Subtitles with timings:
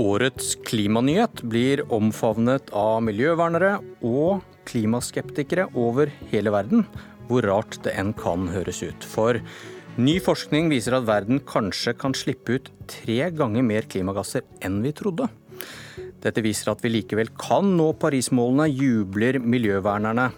[0.00, 3.74] Årets klimanyhet blir omfavnet av miljøvernere
[4.06, 4.40] og
[4.70, 6.86] klimaskeptikere over hele verden,
[7.28, 9.04] hvor rart det enn kan høres ut.
[9.04, 9.36] For
[10.00, 14.94] ny forskning viser at verden kanskje kan slippe ut tre ganger mer klimagasser enn vi
[14.96, 15.28] trodde.
[16.24, 20.30] Dette viser at vi likevel kan nå Parismålene, jubler miljøvernerne.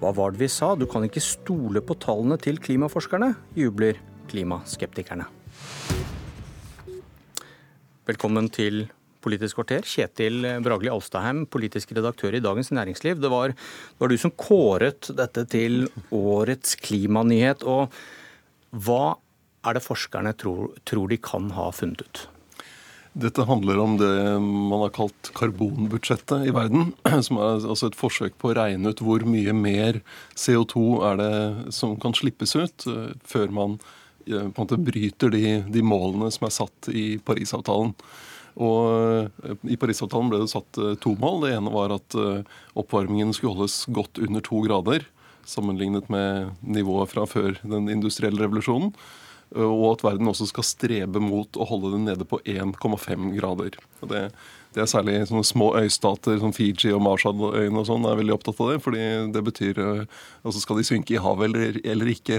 [0.00, 3.96] Hva var det vi sa, du kan ikke stole på tallene til klimaforskerne, jubler
[4.28, 5.39] klimaskeptikerne.
[8.10, 8.88] Velkommen til
[9.22, 9.84] Politisk kvarter.
[9.86, 13.20] Kjetil Bragli Alstaheim, politisk redaktør i Dagens Næringsliv.
[13.20, 15.84] Det var, det var du som kåret dette til
[16.16, 17.62] årets klimanyhet.
[17.68, 17.92] Og
[18.72, 19.14] hva
[19.68, 22.24] er det forskerne tror, tror de kan ha funnet ut?
[23.20, 26.94] Dette handler om det man har kalt karbonbudsjettet i verden.
[27.26, 30.00] Som er altså et forsøk på å regne ut hvor mye mer
[30.32, 31.32] CO2 er det
[31.76, 33.78] som kan slippes ut eh, før man
[34.30, 37.94] på en måte bryter de, de målene som er satt i Parisavtalen.
[38.60, 41.44] Og eh, I Parisavtalen ble det satt to mål.
[41.46, 42.18] Det ene var at
[42.78, 45.06] oppvarmingen skulle holdes godt under to grader.
[45.48, 48.94] Sammenlignet med nivået fra før den industrielle revolusjonen
[49.58, 53.74] og at verden også skal strebe mot å holde det nede på 1,5 grader.
[53.98, 54.20] Det,
[54.76, 58.62] det, er særlig sånne små øystater som Fiji og Marshalløyene og sånn er veldig opptatt
[58.62, 58.78] av det.
[58.84, 59.02] fordi
[59.34, 62.38] det betyr eh, altså Skal de synke i havet eller, eller ikke?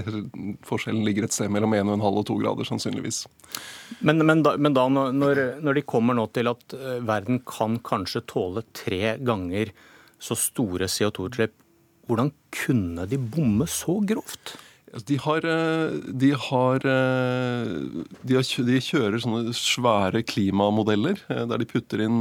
[0.64, 3.26] Forskjellen ligger et sted mellom 1,5 og 2 grader, sannsynligvis.
[4.00, 7.76] Men, men, da, men da når, når, de kommer nå til at eh, verden kan
[7.84, 9.76] kanskje tåle tre ganger
[10.22, 11.58] så store CO2-utslipp,
[12.08, 14.56] hvordan kunne de bomme så grovt?
[14.92, 21.46] Altså, de har, eh, de har, eh, de har de kjører sånne svære klimamodeller eh,
[21.48, 22.18] der de putter inn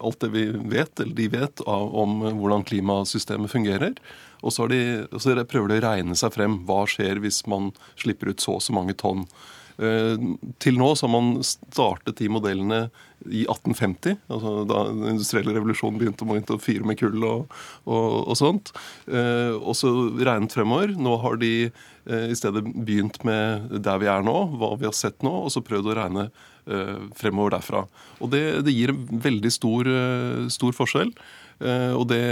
[0.00, 3.92] alt det vi vet, eller de vet, om hvordan klimasystemet fungerer.
[4.42, 6.62] Og så, de, så prøver de å regne seg frem.
[6.66, 9.26] Hva skjer hvis man slipper ut så og så mange tonn?
[9.76, 12.84] Til nå så har man startet de modellene
[13.30, 17.52] i 1850, altså da den industrielle revolusjonen begynte, å fyre med kull og,
[17.84, 18.72] og, og sånt.
[19.06, 20.94] Eh, og så regnet fremover.
[20.98, 24.96] Nå har de eh, i stedet begynt med der vi er nå, hva vi har
[24.96, 27.84] sett nå, og så prøvd å regne eh, fremover derfra.
[28.20, 31.14] Og det, det gir en veldig stor, eh, stor forskjell.
[31.62, 32.22] Eh, og det,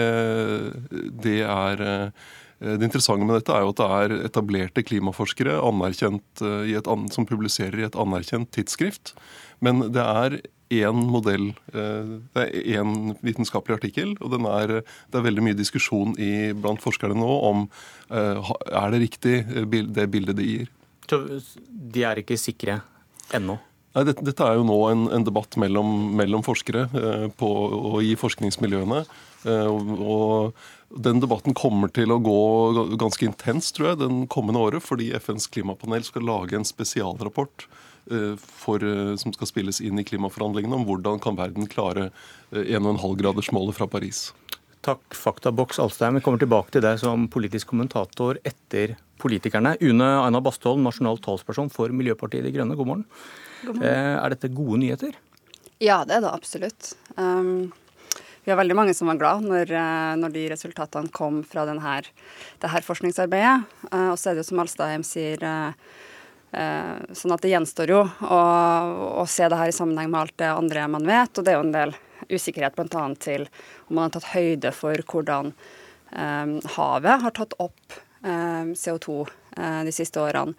[1.22, 2.28] det er eh,
[2.60, 5.54] det interessante med dette er jo at det er etablerte klimaforskere
[6.76, 9.14] et, som publiserer i et anerkjent tidsskrift.
[9.64, 10.40] Men det er
[10.70, 11.50] én modell.
[11.74, 14.74] Eh, det er én vitenskapelig artikkel, og er,
[15.10, 17.64] det er veldig mye diskusjon i, blant forskerne nå om
[18.10, 20.70] eh, er det riktig eh, det bildet de gir.
[21.10, 22.80] De er ikke sikre
[23.34, 23.58] ennå?
[23.96, 27.48] Nei, dette, dette, er jo nå en, en debatt mellom, mellom forskere eh, på,
[27.90, 29.02] og i forskningsmiljøene.
[29.50, 32.40] Eh, og, og, den debatten kommer til å gå
[32.98, 37.68] ganske intenst, tror jeg, den kommende året, fordi FNs klimapanel skal lage en spesialrapport
[38.10, 42.08] Eh, for, eh, som skal spilles inn i klimaforhandlingene om hvordan kan verden klare
[42.50, 44.32] 1,5-gradersmålet eh, fra Paris.
[44.80, 46.16] Takk, Faktaboks Alstein.
[46.16, 49.76] Vi kommer tilbake til deg som politisk kommentator etter politikerne.
[49.84, 53.04] Une Aina Bastholm, nasjonal talsperson for Miljøpartiet De Grønne, god morgen.
[53.64, 53.86] God morgen.
[53.90, 55.14] Er dette gode nyheter?
[55.80, 56.92] Ja, det er det absolutt.
[57.16, 57.70] Um,
[58.44, 59.72] vi har veldig mange som var glad når,
[60.20, 62.00] når de resultatene kom fra denne,
[62.60, 63.70] det her forskningsarbeidet.
[63.88, 65.72] Uh, og så er det jo som Alstheim sier, uh,
[66.56, 68.44] uh, sånn at det gjenstår jo å,
[69.22, 71.32] å, se det her i sammenheng med alt det andre man vet.
[71.36, 71.98] Og det er jo en del
[72.28, 73.14] usikkerhet bl.a.
[73.20, 73.46] til
[73.88, 75.52] om man har tatt høyde for hvordan
[76.12, 79.20] eh, havet har tatt opp eh, CO2
[79.56, 80.56] eh, de siste årene.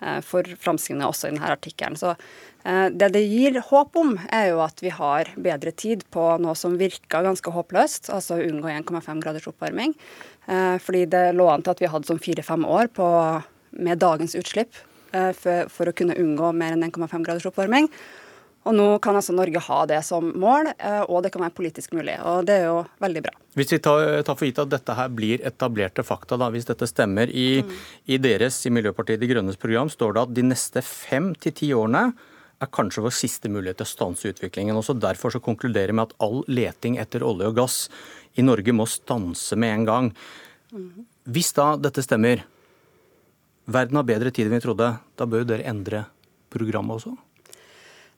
[0.00, 1.98] Eh, for framskrivninga også i denne artikkelen.
[2.00, 6.26] Så eh, det det gir håp om, er jo at vi har bedre tid på
[6.42, 9.96] noe som virka ganske håpløst, altså unngå 1,5 graders oppvarming.
[10.82, 13.06] fordi det lå an til at vi hadde sånn fire-fem år på,
[13.70, 14.74] med dagens utslipp
[15.10, 17.88] Eh, for, for, å kunne unngå mer enn 1,5 graders oppvarming.
[18.68, 21.94] Og nå kan altså Norge ha det som mål, eh, og det kan være politisk
[21.96, 22.18] mulig.
[22.28, 23.32] Og det er jo veldig bra.
[23.56, 27.32] Hvis vi tar, for gitt at dette her blir etablerte fakta, da, hvis dette stemmer.
[27.32, 27.72] I, mm.
[28.12, 31.70] i deres, i Miljøpartiet De Grønnes program står det at de neste fem til ti
[31.76, 32.10] årene
[32.60, 34.76] er kanskje vår siste mulighet til å stanse utviklingen.
[34.76, 37.80] Også derfor så konkluderer med at all leting etter olje og gass
[38.36, 40.12] i Norge må stanse med en gang.
[40.76, 41.06] Mm.
[41.32, 42.44] Hvis da dette stemmer,
[43.64, 44.92] verden har bedre tid enn vi trodde.
[45.16, 46.04] Da bør dere endre
[46.52, 47.16] programmet også?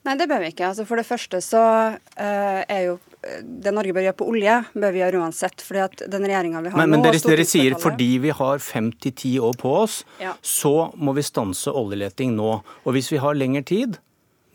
[0.03, 0.67] Nei, det bør vi ikke.
[0.73, 1.63] Altså, for det første så
[1.95, 5.63] uh, er jo det Norge bør gjøre på olje, bør vi gjøre uansett.
[5.63, 6.87] fordi at den vi har men, nå...
[6.91, 10.35] Men dere, dere sier fordi vi har fem til ti år på oss, ja.
[10.43, 12.57] så må vi stanse oljeleting nå.
[12.83, 14.01] Og hvis vi har lengre tid,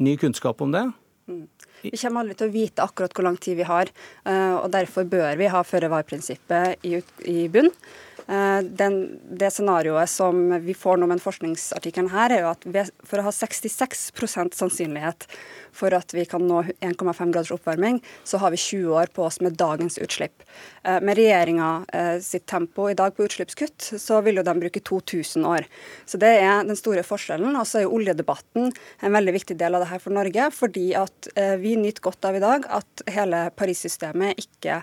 [0.04, 0.84] ny kunnskap om det
[1.32, 1.46] mm.
[1.86, 3.90] Vi kommer aldri til å vite akkurat hvor lang tid vi har,
[4.28, 6.98] uh, og derfor bør vi ha føre var-prinsippet i,
[7.30, 7.72] i bunn.
[8.28, 12.66] Eh, den, det scenarioet som vi får nå med forskningsartikkelen her, er jo at
[13.08, 15.28] for å ha 66% sannsynlighet
[15.78, 19.40] for at vi kan nå 1,5 graders oppvarming, så har vi 20 år på oss
[19.40, 20.44] med dagens utslipp.
[20.84, 24.84] Eh, med regjeringa eh, sitt tempo i dag på utslippskutt, så vil jo de bruke
[24.84, 25.68] 2000 år.
[26.06, 27.56] Så det er den store forskjellen.
[27.56, 30.90] Og så er jo oljedebatten en veldig viktig del av det her for Norge, fordi
[31.00, 31.30] at
[31.62, 34.82] vi nyter godt av i dag at hele Paris-systemet ikke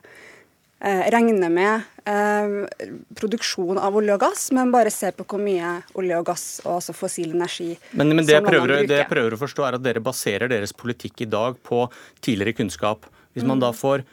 [0.85, 5.79] Eh, regner med eh, produksjon av olje og gass, men bare se på hvor mye
[5.97, 9.33] olje og gass og altså fossil energi Men, men det, jeg prøver, det, jeg prøver,
[9.33, 11.87] å forstå, er at dere baserer deres politikk i dag på
[12.21, 13.09] tidligere kunnskap.
[13.33, 13.65] Hvis man mm.
[13.65, 14.05] da får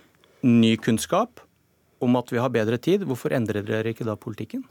[0.48, 1.44] ny kunnskap
[2.00, 4.64] om at vi har bedre tid, hvorfor endrer dere ikke da politikken?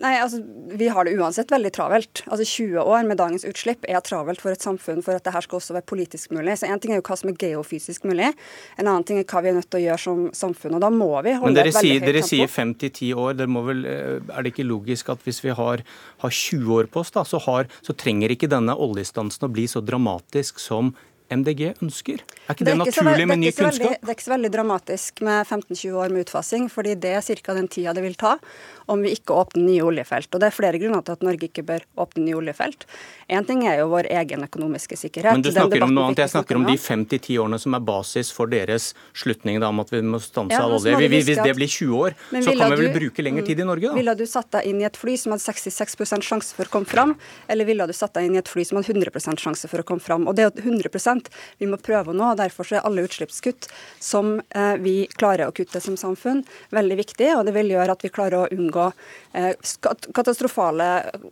[0.00, 0.40] Nei, altså,
[0.78, 2.22] Vi har det uansett veldig travelt.
[2.26, 5.44] Altså 20 år med dagens utslipp er travelt for et samfunn for at det her
[5.44, 6.56] skal også være politisk mulig.
[6.60, 8.30] Så En ting er jo hva som er geofysisk mulig,
[8.78, 10.78] en annen ting er hva vi er nødt til å gjøre som samfunn.
[10.78, 13.36] og Da må vi holde Men dere sier, dere sier 5-10 år.
[13.36, 15.84] Dere må vel, eh, er det ikke logisk at hvis vi har,
[16.24, 19.66] har 20 år på oss, da, så, har, så trenger ikke denne oljestansen å bli
[19.66, 20.94] så dramatisk som
[21.30, 22.20] MDG ønsker?
[22.46, 23.70] Er ikke det, det er ikke naturlig med ny kunnskap?
[23.70, 27.40] Veldig, det er ikke så veldig dramatisk med 15-20 år med utfasing, fordi det er
[27.42, 27.56] ca.
[27.56, 28.36] den tida det vil ta
[28.90, 30.32] om vi ikke åpner nye oljefelt.
[30.34, 32.86] Og Det er flere grunner til at Norge ikke bør åpne nye oljefelt.
[33.30, 35.38] Én ting er jo vår egen økonomiske sikkerhet.
[35.38, 36.24] Men du snakker om noe annet.
[36.24, 39.92] Jeg snakker om de 5-10 årene som er basis for deres slutning da, om at
[39.94, 41.10] vi må stanse ja, all olje.
[41.10, 43.98] Hvis det blir 20 år, så kan vi vel bruke lengre tid i Norge, da?
[44.00, 46.90] Ville du satt deg inn i et fly som hadde 66 sjanse for å komme
[46.90, 47.14] fram,
[47.50, 49.86] eller ville du satt deg inn i et fly som hadde 100 sjanse for å
[49.86, 50.26] komme fram?
[50.26, 50.90] Og det er 100
[51.58, 52.30] vi må prøve å nå.
[52.32, 53.68] og Derfor er alle utslippskutt
[54.02, 56.44] som eh, vi klarer å kutte som samfunn,
[56.74, 58.90] veldig viktig, og det vil gjøre at vi klarer å unngå
[59.36, 59.52] eh,
[60.16, 60.88] katastrofale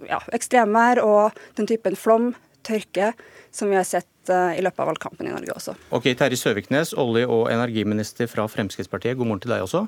[0.08, 2.32] ja, ekstremvær og den typen flom,
[2.66, 3.12] tørke,
[3.54, 5.76] som vi har sett eh, i løpet av valgkampen i Norge også.
[5.96, 9.86] Ok, Terje Søviknes, olje- og energiminister fra Fremskrittspartiet, god morgen til deg også.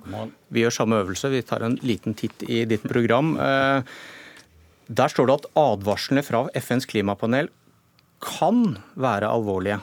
[0.49, 3.35] Vi gjør samme øvelse, vi tar en liten titt i ditt program.
[4.91, 7.50] Der står det at advarslene fra FNs klimapanel
[8.20, 9.79] kan være alvorlige.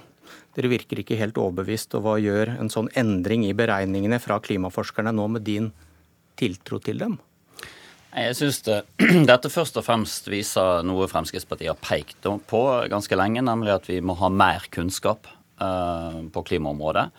[0.57, 5.13] Dere virker ikke helt overbevist, og hva gjør en sånn endring i beregningene fra klimaforskerne
[5.13, 5.69] nå med din
[6.37, 7.17] tiltro til dem?
[8.17, 8.79] Jeg syns det,
[9.29, 13.99] dette først og fremst viser noe Fremskrittspartiet har pekt på ganske lenge, nemlig at vi
[14.01, 15.29] må ha mer kunnskap
[15.61, 17.11] uh, på klimaområdet.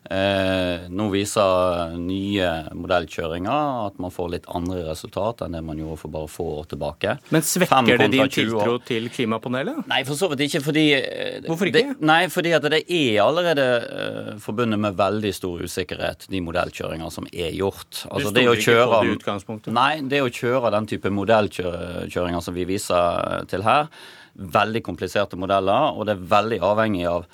[0.00, 5.98] Eh, nå viser nye modellkjøringer at man får litt andre resultat enn det man gjorde
[6.00, 7.16] for bare få år tilbake.
[7.28, 9.82] Men svekker det din tiltro til klimapanelet?
[9.90, 10.62] Nei, for så vidt ikke.
[10.64, 10.86] fordi...
[10.96, 11.82] Eh, Hvorfor ikke?
[11.92, 17.12] Det, nei, fordi at det er allerede uh, forbundet med veldig stor usikkerhet, de modellkjøringer
[17.12, 18.06] som er gjort.
[18.08, 19.74] Altså, du stoler ikke kjøre, på det utgangspunktet?
[19.76, 23.92] Nei, det å kjøre den type modellkjøringer som vi viser til her,
[24.40, 27.28] veldig kompliserte modeller, og det er veldig avhengig av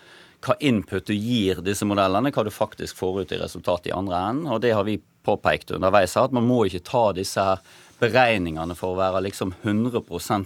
[0.47, 4.21] hva input du gir disse modellene, hva du faktisk får ut i resultatet i andre
[4.31, 4.53] enden.
[4.53, 7.63] Og det har vi påpekt underveis her, at man må ikke ta disse her
[8.01, 10.03] beregningene for å være liksom 100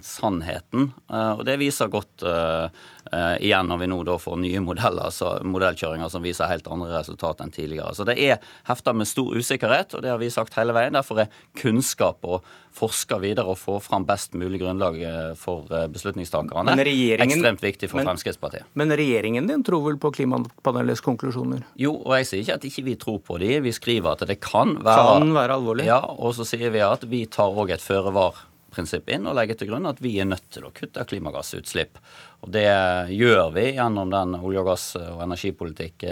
[0.07, 0.91] sannheten.
[1.11, 2.71] Eh, og det viser godt uh,
[3.11, 6.93] uh, igjen når vi nå da får nye modeller, så modellkjøringer som viser helt andre
[6.95, 7.93] resultat enn tidligere.
[7.97, 8.39] Så det er
[8.69, 10.95] hefta med stor usikkerhet, og det har vi sagt hele veien.
[10.95, 14.95] Derfor er kunnskap og forske videre og få fram best mulig grunnlag
[15.35, 18.69] for beslutningstakerne ekstremt viktig for men, Fremskrittspartiet.
[18.79, 21.65] Men regjeringen din tror vel på klimapanelets konklusjoner?
[21.75, 23.51] Jo, og jeg sier ikke at ikke vi tror på de.
[23.65, 25.89] Vi skriver at det kan være, kan være alvorlig.
[25.89, 29.57] Ja, og så sier vi at vi tar tar òg et føre-var-prinsipp inn og legger
[29.57, 31.99] til grunn at vi er nødt til å kutte klimagassutslipp.
[32.45, 32.69] Og Det
[33.13, 36.07] gjør vi gjennom den olje-, og gass- og energipolitikk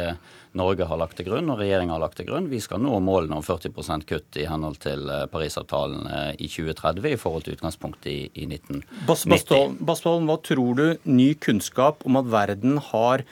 [0.58, 2.48] Norge har lagt til grunn og regjeringa har lagt til grunn.
[2.50, 7.06] Vi skal nå målene om 40% kutt i henhold til eh, Parisavtalen eh, i 2030
[7.14, 9.78] i forhold til utgangspunktet i, i 1990.
[9.86, 13.26] Bastholm, hva tror du ny kunnskap om at verden har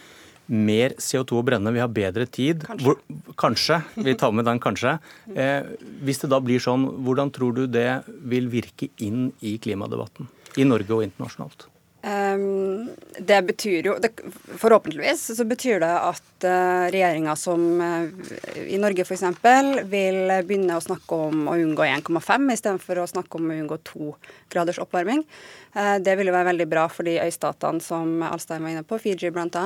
[0.47, 2.65] mer CO2 å brenne, vi har bedre tid.
[2.67, 2.85] Kanskje.
[2.87, 2.99] Hvor,
[3.39, 4.97] kanskje vi tar med den kanskje.
[5.37, 5.67] Eh,
[6.01, 10.29] hvis det da blir sånn, hvordan tror du det vil virke inn i klimadebatten?
[10.57, 11.67] I Norge og internasjonalt?
[12.07, 12.89] Um,
[13.19, 14.11] det betyr jo det,
[14.61, 18.05] Forhåpentligvis så betyr det at uh, regjeringa som uh,
[18.63, 19.25] i Norge f.eks.
[19.89, 24.13] vil begynne å snakke om å unngå 1,5 istedenfor å snakke om å unngå 2
[24.53, 25.25] graders oppvarming.
[25.73, 29.01] Uh, det vil jo være veldig bra for de øystatene som Alstein var inne på,
[29.03, 29.65] Fiji bl.a.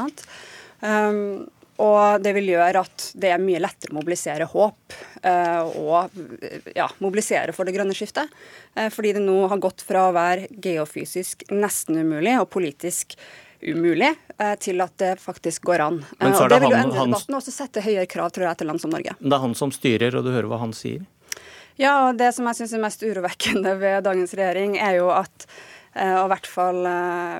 [0.81, 1.47] Um,
[1.81, 4.95] og det vil gjøre at det er mye lettere å mobilisere håp
[5.25, 8.29] uh, og ja, mobilisere for det grønne skiftet.
[8.77, 13.15] Uh, fordi det nå har gått fra å være geofysisk nesten umulig og politisk
[13.61, 16.03] umulig uh, til at det faktisk går an.
[16.19, 18.61] Men og det vil jo endre han, debatten og også sette høyere krav tror jeg,
[18.61, 19.15] til land som Norge.
[19.17, 21.07] Det er han som styrer, og du hører hva han sier?
[21.79, 25.47] Ja, og det som jeg syns er mest urovekkende ved dagens regjering, er jo at,
[25.95, 26.83] og i hvert fall,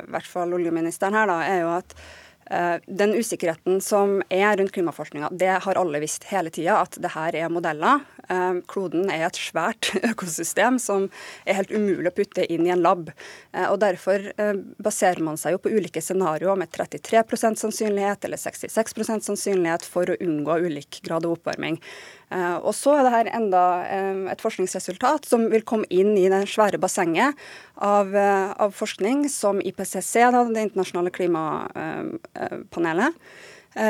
[0.10, 2.31] hvert fall oljeministeren her, da, er jo at Eh,
[2.86, 7.38] den usikkerheten som er rundt klimaforskninga, det har alle visst hele tida, at det her
[7.46, 8.04] er modeller.
[8.32, 11.10] Eh, kloden er et svært økosystem som
[11.46, 13.12] er helt umulig å putte inn i en lab.
[13.52, 14.20] Eh, og Derfor
[14.82, 20.20] baserer man seg jo på ulike scenarioer med 33% sannsynlighet eller 66% sannsynlighet for å
[20.22, 21.78] unngå ulik grad av oppvarming.
[22.64, 23.62] Og så er det her enda
[24.32, 27.36] et forskningsresultat som vil komme inn i det svære bassenget
[27.76, 30.14] av, av forskning som IPCC,
[30.54, 33.12] det internasjonale klimapanelet,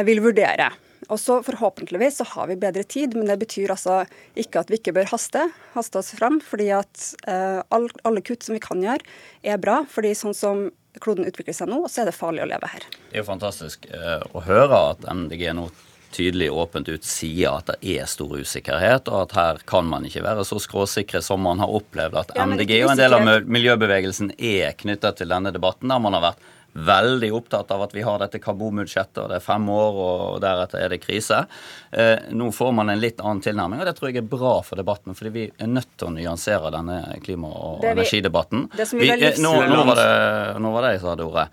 [0.07, 0.71] vil vurdere.
[1.09, 4.03] Og så Forhåpentligvis så har vi bedre tid, men det betyr altså
[4.37, 6.41] ikke at vi ikke bør haste, haste oss fram.
[6.45, 9.01] fordi at uh, alle kutt som vi kan gjøre,
[9.43, 9.81] er bra.
[9.89, 12.83] fordi sånn som kloden utvikler seg nå, så er det farlig å leve her.
[13.09, 15.69] Det er jo fantastisk eh, å høre at MDG nå
[16.11, 20.25] tydelig åpent ut sier at det er stor usikkerhet, og at her kan man ikke
[20.25, 24.33] være så skråsikre som man har opplevd at ja, MDG og en del av miljøbevegelsen
[24.35, 28.19] er knyttet til denne debatten, der man har vært veldig opptatt av at vi har
[28.21, 31.43] dette karbonbudsjettet, og det er fem år, og deretter er det krise.
[31.91, 34.79] Eh, nå får man en litt annen tilnærming, og det tror jeg er bra for
[34.79, 35.15] debatten.
[35.15, 38.69] fordi vi er nødt til å nyansere denne klima- og vi, energidebatten.
[38.93, 41.47] Vi, eh, nå, nå, var det, nå var det jeg sa det ordet.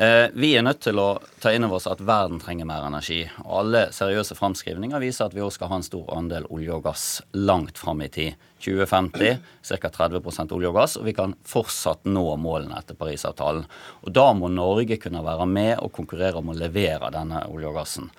[0.00, 1.08] Eh, vi er nødt til å
[1.40, 3.22] ta inn over oss at verden trenger mer energi.
[3.44, 6.84] og Alle seriøse framskrivninger viser at vi også skal ha en stor andel olje og
[6.84, 8.34] gass langt fram i tid.
[8.66, 9.90] 2050 ca.
[9.96, 13.66] 30 olje og gass, og vi kan fortsatt nå målene etter Parisavtalen.
[14.04, 17.78] Og Da må Norge kunne være med og konkurrere om å levere denne olje og
[17.78, 18.10] gassen.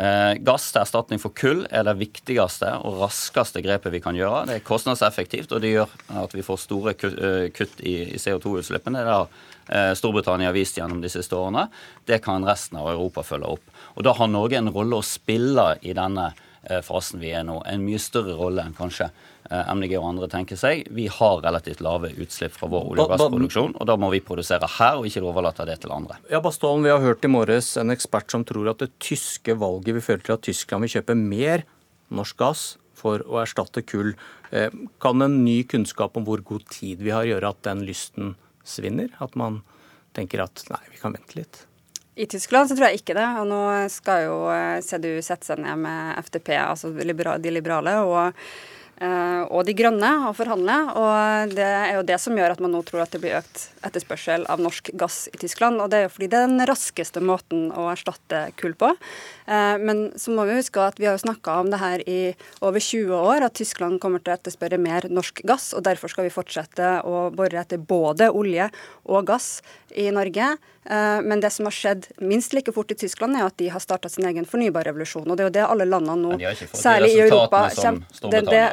[0.00, 4.46] Eh, gass til erstatning for kull er det viktigste og raskeste grepet vi kan gjøre.
[4.48, 5.90] Det er kostnadseffektivt, og det gjør
[6.22, 9.02] at vi får store eh, kutt i CO2-utslippene.
[9.04, 9.28] Det har
[9.68, 11.66] eh, Storbritannia vist gjennom de siste årene.
[12.08, 13.76] Det kan resten av Europa følge opp.
[13.98, 16.30] Og Da har Norge en rolle å spille i denne
[16.86, 17.56] fasen vi er nå.
[17.66, 19.08] En mye større rolle enn kanskje
[19.52, 20.86] Eh, MDG og andre tenker seg.
[20.94, 24.68] Vi har relativt lave utslipp fra vår olje- og gassproduksjon, og da må vi produsere
[24.78, 26.16] her og ikke overlate det til andre.
[26.30, 29.94] Ja, Bastålen, Vi har hørt i morges en ekspert som tror at det tyske valget
[29.94, 31.64] vil føre til at Tyskland vil kjøpe mer
[32.10, 34.14] norsk gass for å erstatte kull.
[34.52, 38.36] Eh, kan en ny kunnskap om hvor god tid vi har, gjøre at den lysten
[38.64, 39.10] svinner?
[39.20, 39.62] At man
[40.14, 41.66] tenker at nei, vi kan vente litt?
[42.14, 43.28] I Tyskland så tror jeg ikke det.
[43.40, 47.96] og Nå skal jo eh, CDU sette seg ned med FDP, altså de liberale.
[48.04, 48.44] og
[49.02, 50.76] og De Grønne å forhandle.
[50.94, 53.64] og Det er jo det som gjør at man nå tror at det blir økt
[53.86, 55.80] etterspørsel av norsk gass i Tyskland.
[55.80, 58.92] og Det er jo fordi det er den raskeste måten å erstatte kull på.
[59.46, 62.20] Eh, men så må vi huske at vi har jo snakka om det her i
[62.62, 65.72] over 20 år, at Tyskland kommer til å etterspørre mer norsk gass.
[65.74, 68.70] og Derfor skal vi fortsette å bore etter både olje
[69.04, 69.62] og gass
[69.94, 70.56] i Norge.
[70.84, 73.82] Eh, men det som har skjedd minst like fort i Tyskland, er at de har
[73.82, 75.28] starta sin egen fornybarrevolusjon.
[75.28, 78.64] Og det er jo det alle landene nå, særlig i Europa, kommer det, det,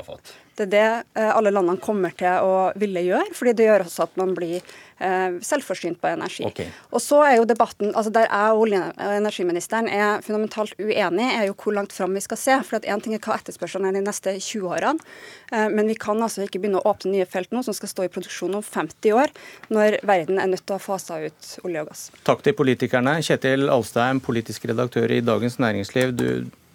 [0.60, 4.06] det er det eh, alle landene kommer til å ville gjøre, fordi det gjør også
[4.10, 6.44] at man blir eh, selvforsynt på energi.
[6.50, 6.68] Okay.
[6.92, 11.28] Og så er jo debatten, altså Der jeg og olje- og energiministeren er fundamentalt uenig,
[11.30, 12.60] er jo hvor langt fram vi skal se.
[12.68, 15.10] For Én ting er hva etterspørselen er de neste 20 årene,
[15.54, 18.08] eh, men vi kan altså ikke begynne å åpne nye felt nå som skal stå
[18.08, 19.36] i produksjon om 50 år,
[19.72, 22.08] når verden er nødt til å fase ut olje og gass.
[22.28, 23.20] Takk til politikerne.
[23.24, 26.16] Kjetil Alstein, politisk redaktør i Dagens Næringsliv.
[26.20, 26.30] Du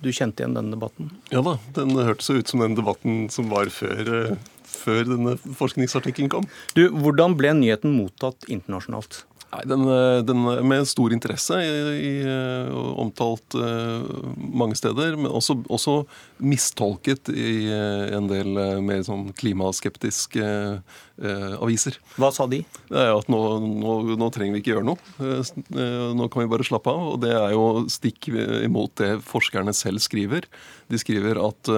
[0.04, 1.10] du kjente igjen denne debatten?
[1.32, 6.32] Ja da, den hørtes ut som den debatten som var før, eh, før denne forskningsartikkelen
[6.32, 6.48] kom.
[6.76, 9.24] Du, Hvordan ble nyheten mottatt internasjonalt?
[9.54, 13.54] Nei, den, eh, den, Med stor interesse, i, i, eh, omtalt
[14.34, 15.16] mange steder.
[15.16, 16.04] Men også, også,
[16.44, 17.70] mistolket i
[18.12, 20.44] en del mer sånn klimaskeptiske
[21.62, 21.96] aviser.
[22.18, 22.58] Hva sa de?
[22.90, 24.98] Det er At nå, nå, nå, trenger vi ikke gjøre noe.
[26.18, 27.14] Nå kan vi bare slappe av.
[27.14, 30.48] Og det er jo stikk imot det forskerne selv skriver.
[30.90, 31.70] De skriver at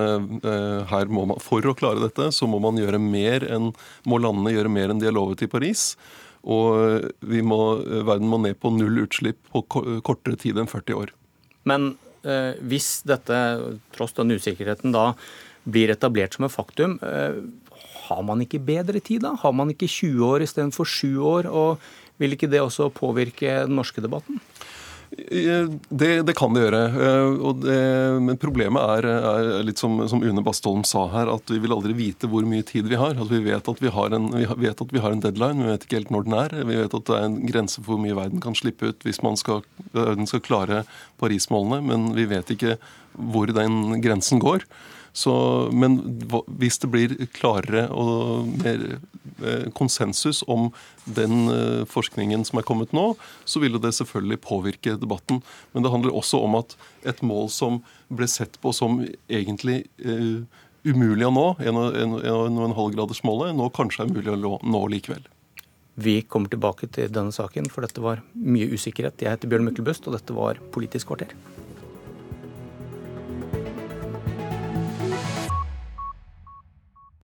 [0.91, 3.75] her må man, for å klare dette, så må man gjøre mer enn,
[4.09, 5.93] må landene gjøre mer enn de har lovet i Paris.
[6.45, 7.07] Og
[7.43, 7.61] må,
[8.07, 9.65] verden må ned på null utslipp på
[10.07, 11.13] kortere tid enn 40 år.
[11.67, 11.95] Men
[12.27, 13.41] eh, hvis dette,
[13.97, 15.13] tross den usikkerheten, da
[15.67, 17.41] blir etablert som et faktum, eh,
[18.07, 19.35] har man ikke bedre tid da?
[19.41, 21.51] Har man ikke 20 år istedenfor 7 år?
[21.51, 21.83] Og
[22.23, 24.39] vil ikke det også påvirke den norske debatten?
[25.11, 26.81] Det, det, kan det gjøre.
[27.07, 27.77] Eh, det,
[28.27, 31.95] men problemet er, er litt som, som, Une Bastholm sa her, at vi vil aldri
[31.97, 33.15] vite hvor mye tid vi har.
[33.15, 35.87] Altså, vi, vet vi, har en, vi vet at vi har en deadline, vi vet
[35.87, 36.59] ikke helt når den er.
[36.73, 39.23] Vi vet at det er en grense for hvor mye verden kan slippe ut hvis
[39.25, 39.63] man skal,
[39.95, 40.83] verden skal klare
[41.23, 42.77] Paris-målene, men vi vet ikke
[43.17, 44.67] hvor den grensen går.
[45.17, 45.33] Så,
[45.73, 45.97] men
[46.61, 50.69] hvis det blir klarere og mer eh, konsensus om
[51.09, 53.15] den eh, forskningen som er kommet nå,
[53.49, 55.41] så ville det selvfølgelig påvirke debatten.
[55.73, 56.77] Men det handler også om at
[57.09, 57.81] et mål som
[58.13, 59.01] ble sett på som
[59.33, 60.45] egentlig uh,
[60.87, 65.25] umulig å nå, 1,5-gradersmålet, nå kanskje er mulig å nå likevel.
[65.97, 69.23] Vi kommer tilbake til denne saken, for dette var mye usikkerhet.
[69.25, 71.33] Jeg heter Bjørn Myklebøst, og dette var Politisk kvarter.